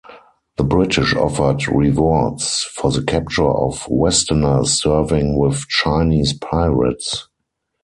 [0.57, 7.27] The British offered rewards for the capture of westerners serving with Chinese pirates.